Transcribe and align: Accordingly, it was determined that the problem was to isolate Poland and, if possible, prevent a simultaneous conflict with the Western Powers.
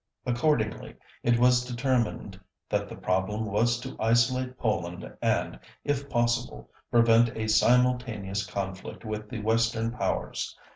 Accordingly, 0.25 0.95
it 1.21 1.37
was 1.37 1.63
determined 1.63 2.39
that 2.69 2.89
the 2.89 2.95
problem 2.95 3.45
was 3.45 3.79
to 3.81 3.95
isolate 3.99 4.57
Poland 4.57 5.15
and, 5.21 5.59
if 5.83 6.09
possible, 6.09 6.71
prevent 6.89 7.29
a 7.37 7.47
simultaneous 7.47 8.43
conflict 8.43 9.05
with 9.05 9.29
the 9.29 9.41
Western 9.43 9.91
Powers. 9.91 10.57